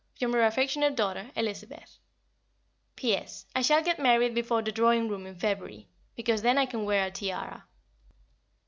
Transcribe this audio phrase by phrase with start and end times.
[0.19, 1.99] From your affectionate daughter, Elizabeth.
[2.95, 3.45] P.S.
[3.55, 7.05] I shall get married before the Drawing Room in February, because then I can wear
[7.05, 7.65] a tiara.